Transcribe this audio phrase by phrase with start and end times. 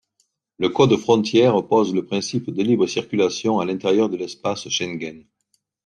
[0.57, 5.27] Le Code frontière pose le principe de libre circulation à l'intérieur de l'espace Schengen.